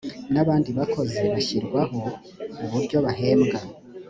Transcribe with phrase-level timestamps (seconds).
[0.33, 1.99] n abandi bakozi bashyirwaho
[2.63, 3.59] uburyo bahembwa